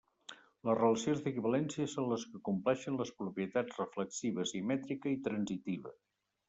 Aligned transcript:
Les 0.69 0.77
relacions 0.79 1.21
d'equivalència 1.25 1.85
són 1.91 2.09
les 2.13 2.25
que 2.31 2.41
compleixen 2.51 2.99
les 3.03 3.15
propietats 3.21 3.81
reflexiva, 3.85 4.51
simètrica 4.55 5.17
i 5.19 5.23
transitiva. 5.31 5.97